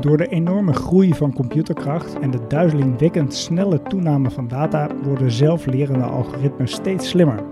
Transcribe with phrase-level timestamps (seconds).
[0.00, 6.04] Door de enorme groei van computerkracht en de duizelingwekkend snelle toename van data worden zelflerende
[6.04, 7.42] algoritmes steeds slimmer.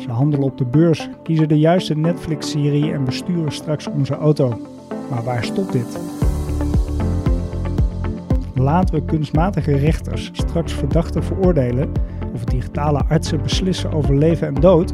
[0.00, 4.60] Ze handelen op de beurs, kiezen de juiste Netflix-serie en besturen straks onze auto.
[5.10, 5.98] Maar waar stopt dit?
[8.54, 11.92] Laten we kunstmatige rechters straks verdachten veroordelen
[12.34, 14.92] of digitale artsen beslissen over leven en dood?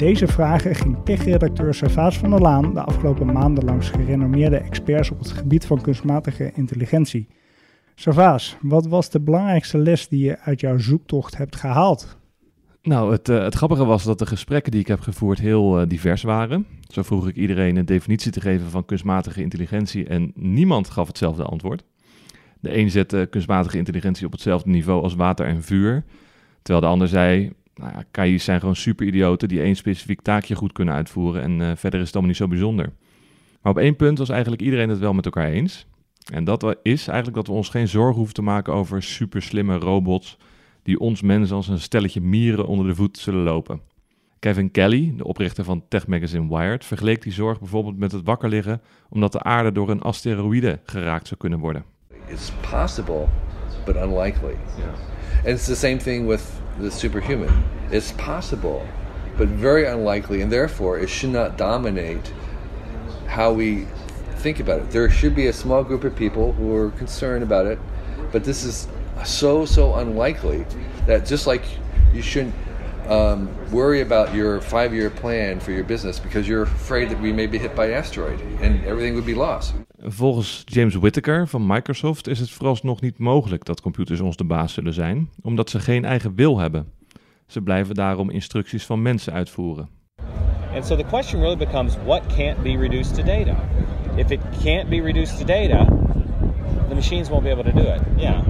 [0.00, 5.18] Deze vragen ging tech-redacteur Servaas van der Laan de afgelopen maanden langs gerenommeerde experts op
[5.18, 7.28] het gebied van kunstmatige intelligentie.
[7.94, 12.18] Servaas, wat was de belangrijkste les die je uit jouw zoektocht hebt gehaald?
[12.82, 15.88] Nou, het, uh, het grappige was dat de gesprekken die ik heb gevoerd heel uh,
[15.88, 16.66] divers waren.
[16.88, 21.42] Zo vroeg ik iedereen een definitie te geven van kunstmatige intelligentie en niemand gaf hetzelfde
[21.42, 21.84] antwoord.
[22.60, 26.04] De een zette kunstmatige intelligentie op hetzelfde niveau als water en vuur,
[26.62, 30.72] terwijl de ander zei, nou ja, KI's zijn gewoon superidioten die één specifiek taakje goed
[30.72, 32.92] kunnen uitvoeren en uh, verder is het allemaal niet zo bijzonder.
[33.62, 35.86] Maar op één punt was eigenlijk iedereen het wel met elkaar eens.
[36.32, 40.38] En dat is eigenlijk dat we ons geen zorgen hoeven te maken over superslimme robots
[40.82, 43.80] die ons mensen als een stelletje mieren onder de voet zullen lopen.
[44.38, 48.48] Kevin Kelly, de oprichter van tech magazine Wired, vergeleek die zorg bijvoorbeeld met het wakker
[48.48, 51.84] liggen omdat de aarde door een asteroïde geraakt zou kunnen worden.
[52.26, 53.26] It's possible,
[53.84, 54.56] but unlikely.
[54.78, 55.19] Yeah.
[55.40, 57.64] And it's the same thing with the superhuman.
[57.90, 58.86] It's possible,
[59.36, 62.32] but very unlikely, and therefore it should not dominate
[63.26, 63.86] how we
[64.36, 64.90] think about it.
[64.90, 67.78] There should be a small group of people who are concerned about it,
[68.32, 68.86] but this is
[69.24, 70.64] so so unlikely
[71.06, 71.62] that just like
[72.12, 72.54] you shouldn't
[73.08, 77.32] um, worry about your five year plan for your business because you're afraid that we
[77.32, 79.74] may be hit by an asteroid and everything would be lost.
[80.02, 84.72] Volgens James Whittaker van Microsoft is het vooralsnog niet mogelijk dat computers ons de baas
[84.72, 86.92] zullen zijn, omdat ze geen eigen wil hebben.
[87.46, 89.88] Ze blijven daarom instructies van mensen uitvoeren.
[90.74, 93.56] And so the question really becomes what can't be reduced to data?
[94.16, 95.84] If it can't be reduced to data,
[96.88, 98.00] the machines won't be able to do it.
[98.16, 98.46] Yeah.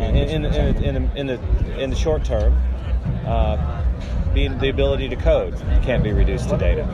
[0.00, 1.38] In, in, in, in, in, the,
[1.82, 2.52] in the short term,
[3.26, 3.56] uh,
[4.32, 5.54] being the ability to code
[5.84, 6.86] can't be reduced to data.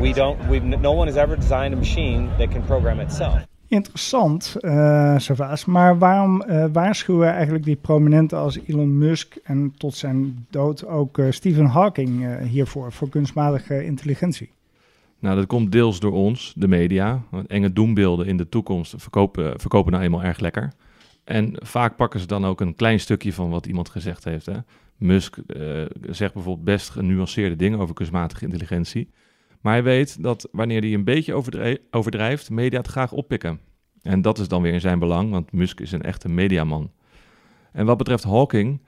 [0.00, 3.34] We don't, we've, no one has ever designed a machine that can program itself.
[3.68, 5.64] Interessant, uh, Savas.
[5.64, 11.18] Maar waarom uh, waarschuwen eigenlijk die prominenten als Elon Musk en tot zijn dood ook
[11.18, 14.50] uh, Stephen Hawking uh, hiervoor, voor kunstmatige intelligentie?
[15.18, 17.22] Nou, dat komt deels door ons, de media.
[17.30, 20.72] Want enge doembeelden in de toekomst verkopen, verkopen nou eenmaal erg lekker.
[21.24, 24.46] En vaak pakken ze dan ook een klein stukje van wat iemand gezegd heeft.
[24.46, 24.56] Hè?
[24.96, 29.10] Musk uh, zegt bijvoorbeeld best genuanceerde dingen over kunstmatige intelligentie.
[29.60, 31.42] Maar hij weet dat wanneer hij een beetje
[31.90, 33.60] overdrijft, media het graag oppikken.
[34.02, 36.90] En dat is dan weer in zijn belang, want Musk is een echte mediaman.
[37.72, 38.80] En wat betreft Hawking,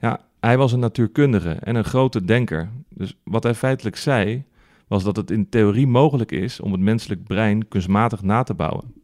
[0.00, 2.68] ja, hij was een natuurkundige en een grote denker.
[2.88, 4.44] Dus wat hij feitelijk zei,
[4.86, 9.01] was dat het in theorie mogelijk is om het menselijk brein kunstmatig na te bouwen.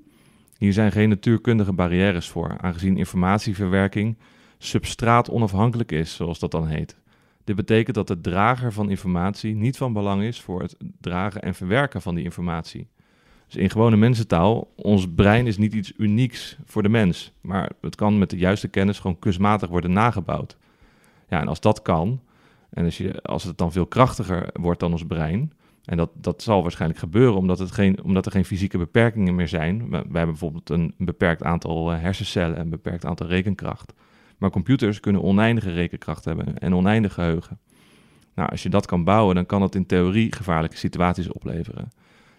[0.59, 4.17] Hier zijn geen natuurkundige barrières voor, aangezien informatieverwerking
[4.59, 6.97] substraat onafhankelijk is, zoals dat dan heet.
[7.45, 11.55] Dit betekent dat de drager van informatie niet van belang is voor het dragen en
[11.55, 12.89] verwerken van die informatie.
[13.47, 17.95] Dus in gewone mensentaal, ons brein is niet iets unieks voor de mens, maar het
[17.95, 20.57] kan met de juiste kennis gewoon kunstmatig worden nagebouwd.
[21.29, 22.21] Ja, en als dat kan,
[22.71, 25.53] en als, je, als het dan veel krachtiger wordt dan ons brein,
[25.89, 29.49] en dat, dat zal waarschijnlijk gebeuren omdat, het geen, omdat er geen fysieke beperkingen meer
[29.49, 29.91] zijn.
[29.91, 33.93] We, hebben bijvoorbeeld een beperkt aantal eh, hersencellen en een beperkt aantal rekenkracht.
[34.39, 37.59] Maar computers kunnen oneindige rekenkracht hebben en oneindig geheugen.
[38.35, 41.91] Nou, als je dat kan bouwen, dan kan dat in theorie gevaarlijke situaties opleveren.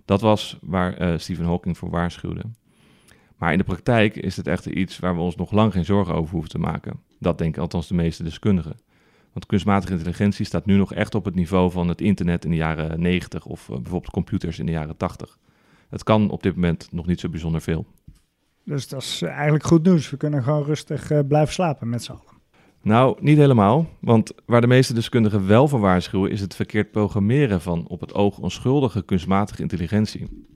[0.05, 2.43] Dat was waar uh, Stephen Hawking voor waarschuwde.
[3.37, 6.13] Maar in de praktijk is het echter iets waar we ons nog lang geen zorgen
[6.13, 6.99] over hoeven te maken.
[7.19, 8.75] Dat denken althans de meeste deskundigen.
[9.33, 12.57] Want kunstmatige intelligentie staat nu nog echt op het niveau van het internet in de
[12.57, 15.37] jaren 90 of uh, bijvoorbeeld computers in de jaren 80.
[15.89, 17.85] Het kan op dit moment nog niet zo bijzonder veel.
[18.63, 20.09] Dus dat is eigenlijk goed nieuws.
[20.09, 22.37] We kunnen gewoon rustig uh, blijven slapen met z'n allen.
[22.81, 23.89] Nou, niet helemaal.
[23.99, 28.13] Want waar de meeste deskundigen wel voor waarschuwen, is het verkeerd programmeren van op het
[28.13, 30.47] oog onschuldige kunstmatige intelligentie.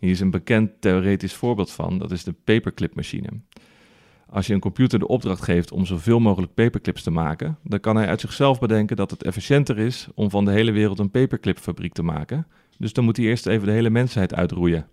[0.00, 3.28] Hier is een bekend theoretisch voorbeeld van, dat is de paperclip-machine.
[4.30, 7.96] Als je een computer de opdracht geeft om zoveel mogelijk paperclips te maken, dan kan
[7.96, 11.92] hij uit zichzelf bedenken dat het efficiënter is om van de hele wereld een paperclipfabriek
[11.92, 12.46] te maken.
[12.78, 14.86] Dus dan moet hij eerst even de hele mensheid uitroeien.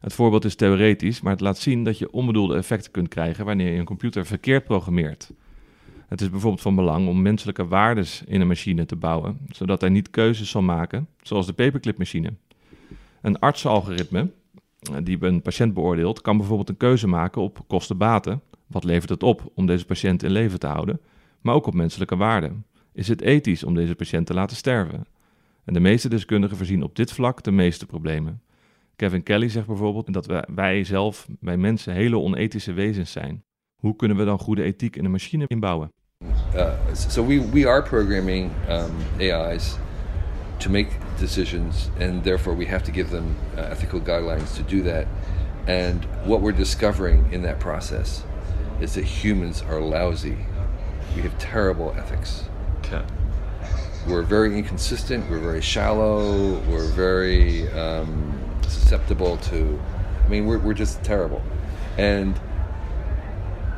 [0.00, 3.72] Het voorbeeld is theoretisch, maar het laat zien dat je onbedoelde effecten kunt krijgen wanneer
[3.72, 5.30] je een computer verkeerd programmeert.
[6.08, 9.90] Het is bijvoorbeeld van belang om menselijke waardes in een machine te bouwen, zodat hij
[9.90, 12.32] niet keuzes zal maken, zoals de paperclipmachine.
[13.22, 14.26] Een artsenalgoritme, eh,
[15.02, 18.42] die een patiënt beoordeelt, kan bijvoorbeeld een keuze maken op kosten-baten.
[18.66, 21.00] Wat levert het op om deze patiënt in leven te houden?
[21.40, 22.64] Maar ook op menselijke waarden.
[22.92, 25.06] Is het ethisch om deze patiënt te laten sterven?
[25.64, 28.42] En de meeste deskundigen voorzien op dit vlak de meeste problemen.
[28.96, 33.44] Kevin Kelly zegt bijvoorbeeld dat wij, zelf, wij mensen, hele onethische wezens zijn.
[33.80, 35.92] Hoe kunnen we dan goede ethiek in een machine inbouwen?
[36.54, 39.76] Uh, so we, we are programming um, AIs
[40.60, 44.82] to make decisions, and therefore we have to give them uh, ethical guidelines to do
[44.82, 45.06] that.
[45.66, 48.24] And what we're discovering in that process
[48.80, 50.36] is that humans are lousy.
[51.16, 52.44] We have terrible ethics.
[52.90, 53.02] Ja.
[54.06, 55.30] We're very inconsistent.
[55.30, 56.58] We're very shallow.
[56.68, 59.80] We're very um, susceptible to.
[60.24, 61.42] I mean, we're, we're just terrible.
[61.96, 62.38] And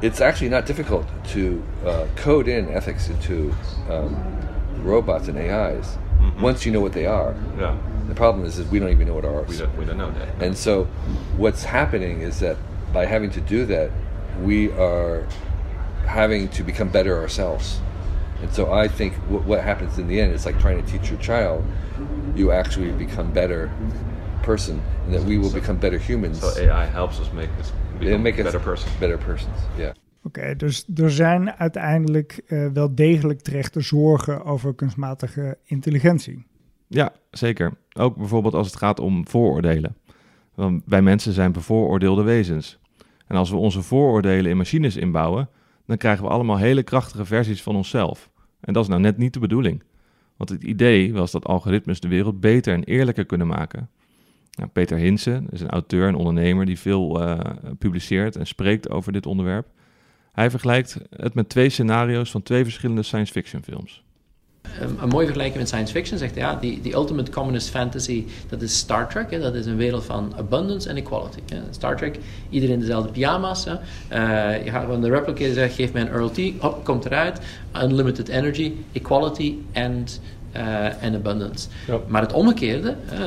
[0.03, 3.55] it's actually not difficult to uh, code in ethics into
[3.89, 4.17] um,
[4.83, 5.97] robots and AIs
[6.27, 6.43] Mm-hmm.
[6.43, 7.35] once you know what they are.
[7.59, 7.75] Ja,
[8.09, 9.49] The problem is, is we don't even know what ours.
[9.49, 10.43] we don't, we don't know that.
[10.43, 10.85] And so,
[11.37, 12.57] what's happening is that
[12.93, 13.91] by having to do that,
[14.43, 15.27] we are
[16.07, 17.81] having to become better ourselves.
[18.43, 21.11] And so, I think what, what happens in the end is like trying to teach
[21.11, 21.65] your child,
[22.35, 23.71] you actually become better
[24.43, 28.15] person, and that we will become better humans So AI helps us make us become
[28.15, 28.91] and make us better person.
[29.01, 29.59] Better persons.
[29.79, 29.93] Yeah.
[30.27, 36.47] Oké, dus er zijn uiteindelijk eh, wel degelijk terechte zorgen over kunstmatige intelligentie.
[36.87, 37.73] Ja, zeker.
[37.93, 39.97] Ook bijvoorbeeld als het gaat om vooroordelen.
[40.55, 42.79] Want wij mensen zijn bevooroordeelde wezens.
[43.27, 45.49] En als we onze vooroordelen in machines inbouwen,
[45.87, 48.31] dan krijgen we allemaal hele krachtige versies van onszelf.
[48.61, 49.83] En dat is nou net niet de bedoeling.
[50.37, 53.91] Want het idee was dat algoritmes de wereld beter en eerlijker kunnen maken.
[54.51, 57.39] Nou, Peter Hinsen is een auteur en ondernemer die veel eh,
[57.79, 59.67] publiceert en spreekt over dit onderwerp.
[60.37, 64.03] Hij vergelijkt het met twee scenario's van twee verschillende science fiction films.
[64.81, 68.63] Een, een mooie vergelijking met science fiction zegt ja, die, die ultimate communist fantasy, dat
[68.63, 69.31] is Star Trek.
[69.31, 71.39] Hè, dat is een wereld van abundance en equality.
[71.71, 72.19] Star Trek,
[72.51, 73.65] iedereen dezelfde pyjama's.
[73.65, 73.75] Hè.
[74.09, 77.41] Eh, je gaat van de replicator zegt, geef mij een Earl T, hop, komt eruit.
[77.83, 80.21] Unlimited energy, equality and,
[80.57, 81.69] eh, and abundance.
[81.87, 81.99] Ja.
[82.07, 83.19] Maar het omgekeerde, eh,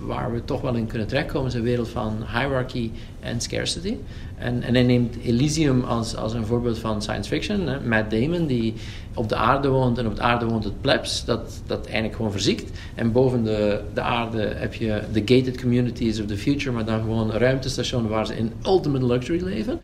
[0.00, 2.90] waar we toch wel in kunnen terechtkomen, is een wereld van hierarchy
[3.20, 3.96] en scarcity.
[4.38, 7.66] En, en hij neemt Elysium als, als een voorbeeld van science fiction.
[7.66, 7.80] Hè.
[7.80, 8.74] Matt Damon, die
[9.14, 12.32] op de aarde woont en op de aarde woont het plebs, dat, dat eigenlijk gewoon
[12.32, 12.78] verziekt.
[12.94, 17.00] En boven de, de aarde heb je de gated communities of the future, maar dan
[17.00, 19.80] gewoon ruimtestationen waar ze in ultimate luxury leven.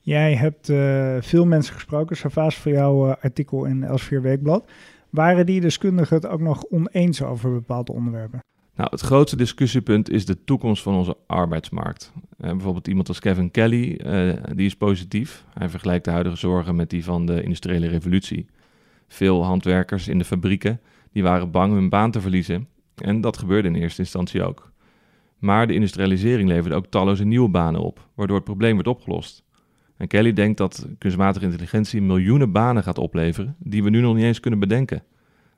[0.00, 4.64] Jij hebt eh, veel mensen gesproken, Savaas, voor jouw artikel in Elsevier Weekblad.
[5.16, 8.40] Waren die deskundigen het ook nog oneens over bepaalde onderwerpen?
[8.74, 12.12] Nou, het grootste discussiepunt is de toekomst van onze arbeidsmarkt.
[12.38, 15.44] Eh, bijvoorbeeld iemand als Kevin Kelly, eh, die is positief.
[15.54, 18.46] Hij vergelijkt de huidige zorgen met die van de industriële revolutie.
[19.08, 20.80] Veel handwerkers in de fabrieken
[21.12, 22.68] die waren bang hun baan te verliezen.
[22.94, 24.72] En dat gebeurde in eerste instantie ook.
[25.38, 29.44] Maar de industrialisering leverde ook talloze nieuwe banen op, waardoor het probleem werd opgelost.
[29.96, 34.24] En Kelly denkt dat kunstmatige intelligentie miljoenen banen gaat opleveren die we nu nog niet
[34.24, 35.02] eens kunnen bedenken.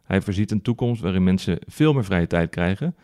[0.02, 2.94] Hij voorziet een toekomst waarin mensen veel meer vrije tijd krijgen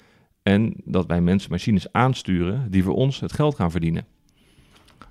[0.42, 4.06] en dat wij mensen machines aansturen die voor ons het geld gaan verdienen.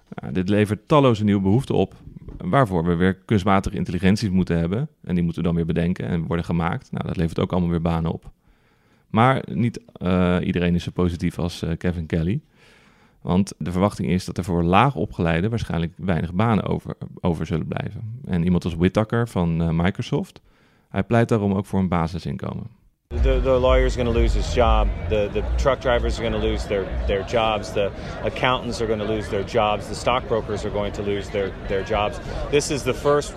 [0.09, 1.95] Nou, dit levert talloze nieuwe behoeften op,
[2.37, 4.89] waarvoor we weer kunstmatige intelligenties moeten hebben.
[5.03, 6.91] En die moeten we dan weer bedenken en worden gemaakt.
[6.91, 8.31] Nou, dat levert ook allemaal weer banen op.
[9.09, 12.41] Maar niet eh, iedereen is zo positief als eh, Kevin Kelly.
[13.23, 17.67] Want de verwachting is dat er voor laag opgeleiden waarschijnlijk weinig banen over, over zullen
[17.67, 18.19] blijven.
[18.25, 20.41] En iemand als Whittaker van eh, Microsoft,
[20.89, 22.67] hij pleit daarom ook voor een basisinkomen.
[23.21, 24.87] The, the lawyer's going to lose his job.
[25.09, 27.71] The, the truck drivers are going to lose their, their jobs.
[27.71, 27.91] The
[28.23, 29.87] accountants are going to lose their jobs.
[29.87, 32.19] The stockbrokers are going to lose their, their jobs.
[32.49, 33.33] This is the first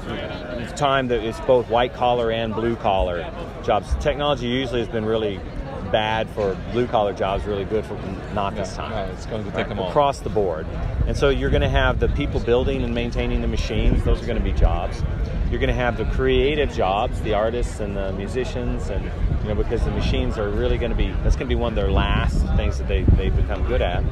[0.76, 3.30] time that it's both white collar and blue collar
[3.62, 3.94] jobs.
[4.00, 5.40] Technology usually has been really
[5.86, 7.94] bad for blue collar jobs, really good for
[8.34, 9.10] not this time.
[9.10, 10.66] it's going to take Right, across the board.
[11.06, 14.26] And so you're going to have the people building and maintaining the machines, those are
[14.26, 15.02] going to be jobs.
[15.50, 19.04] You're going to have the creative jobs, the artists and the musicians, and
[19.42, 21.72] you know because the machines are really going to be that's going to be one
[21.72, 24.02] of their last things that they they become good at.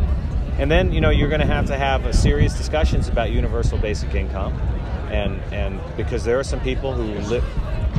[0.59, 3.79] And then you know you're going to have to have a serious discussions about universal
[3.79, 4.53] basic income,
[5.11, 7.45] and and because there are some people who live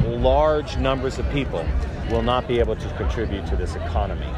[0.04, 1.66] large numbers of people
[2.10, 4.30] will not be able to contribute to this economy.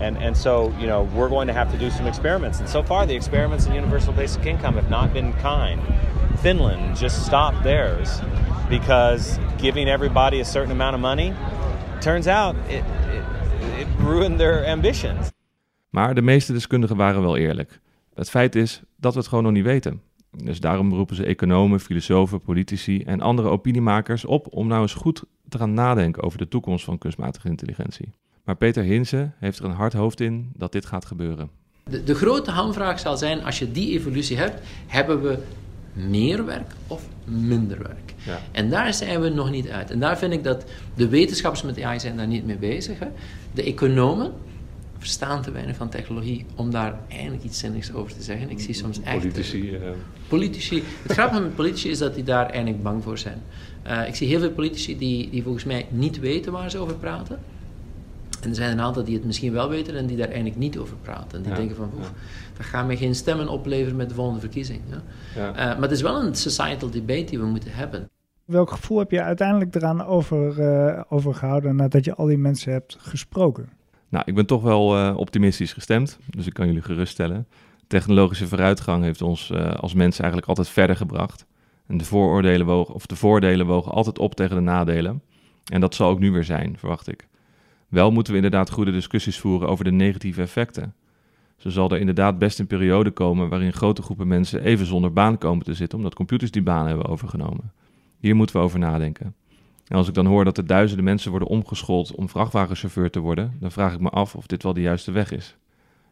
[0.00, 2.60] And, and so, you know, we're going to have to do some experiments.
[2.60, 5.80] And so far, the experiments in universal basic income have not been kind.
[6.40, 8.20] Finland just stopped theirs
[8.68, 11.34] because giving everybody a certain amount of money,
[12.00, 13.24] turns out it, it,
[13.80, 15.32] it ruined their ambitions.
[15.90, 17.80] Maar de meeste deskundigen waren wel eerlijk.
[18.14, 20.02] Het feit is dat we het gewoon nog niet weten.
[20.30, 25.22] Dus daarom roepen ze economen, filosofen, politici en andere opiniemakers op om nou eens goed
[25.48, 28.12] te gaan nadenken over de toekomst van kunstmatige intelligentie.
[28.44, 31.50] Maar Peter Hinsen heeft er een hard hoofd in dat dit gaat gebeuren.
[31.90, 35.38] De, de grote hamvraag zal zijn, als je die evolutie hebt, hebben we
[35.92, 38.14] meer werk of minder werk?
[38.26, 38.38] Ja.
[38.52, 39.90] En daar zijn we nog niet uit.
[39.90, 42.98] En daar vind ik dat de wetenschappers met AI zijn daar niet mee bezig.
[42.98, 43.06] Hè.
[43.54, 44.32] De economen
[44.98, 48.50] verstaan te weinig van technologie om daar eigenlijk iets zinnigs over te zeggen.
[48.50, 49.18] Ik zie soms echt...
[49.18, 49.74] Politici.
[49.74, 49.80] Uh...
[50.28, 50.82] Politici.
[51.02, 53.42] Het grappige met politici is dat die daar eigenlijk bang voor zijn.
[53.86, 56.94] Uh, ik zie heel veel politici die, die volgens mij niet weten waar ze over
[56.94, 57.38] praten.
[58.42, 60.78] En er zijn een aantal die het misschien wel weten en die daar eigenlijk niet
[60.78, 61.38] over praten.
[61.38, 62.12] En die denken van, oef,
[62.56, 64.80] dat gaat mij geen stemmen opleveren met de volgende verkiezing.
[65.34, 65.48] Ja?
[65.48, 68.08] Uh, maar het is wel een societal debate die we moeten hebben.
[68.44, 72.96] Welk gevoel heb je uiteindelijk eraan over, uh, overgehouden nadat je al die mensen hebt
[73.00, 73.68] gesproken?
[74.08, 77.46] Nou, ik ben toch wel uh, optimistisch gestemd, dus ik kan jullie geruststellen.
[77.86, 81.46] Technologische vooruitgang heeft ons als mensen eigenlijk altijd verder gebracht.
[81.86, 85.22] En de vooroordelen wogen, of de voordelen wogen altijd op tegen de nadelen.
[85.72, 87.28] En dat zal ook nu weer zijn, verwacht ik.
[87.88, 90.94] Wel moeten we inderdaad goede discussies voeren over de negatieve effecten.
[91.56, 95.38] Zo zal er inderdaad best een periode komen waarin grote groepen mensen even zonder baan
[95.38, 97.72] komen te zitten omdat computers die baan hebben overgenomen.
[98.18, 99.34] Hier moeten we over nadenken.
[99.88, 103.56] En als ik dan hoor dat er duizenden mensen worden omgeschoold om vrachtwagenchauffeur te worden,
[103.60, 105.56] dan vraag ik me af of dit wel de juiste weg is.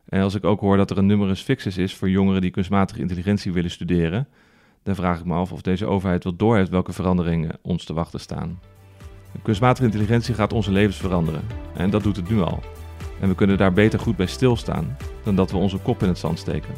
[0.09, 3.01] En als ik ook hoor dat er een numerus fixus is voor jongeren die kunstmatige
[3.01, 4.29] intelligentie willen studeren,
[4.83, 8.21] dan vraag ik me af of deze overheid wel doorheeft welke veranderingen ons te wachten
[8.21, 8.59] staan.
[9.43, 11.43] Kunstmatige intelligentie gaat onze levens veranderen.
[11.75, 12.61] En dat doet het nu al.
[13.21, 16.19] En we kunnen daar beter goed bij stilstaan dan dat we onze kop in het
[16.19, 16.75] zand steken.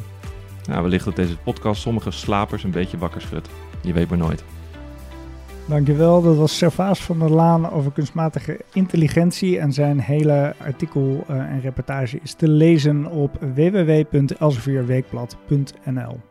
[0.65, 3.49] Nou, wellicht dat deze podcast sommige slapers een beetje wakker schudt.
[3.81, 4.43] Je weet maar nooit.
[5.69, 9.59] Dankjewel, dat was Servaas van der Laan over kunstmatige intelligentie.
[9.59, 16.28] En zijn hele artikel uh, en reportage is te lezen op www.elsevierweekblad.nl.